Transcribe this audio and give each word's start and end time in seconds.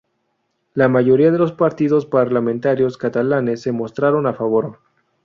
La 0.73 0.87
mayoría 0.89 1.29
de 1.29 1.37
los 1.37 1.51
partidos 1.53 2.07
parlamentarios 2.07 2.97
catalanes 2.97 3.61
se 3.61 3.71
mostraron 3.71 4.25
a 4.25 4.33
favor. 4.33 4.79